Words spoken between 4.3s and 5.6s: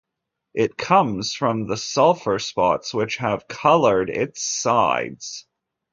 sides.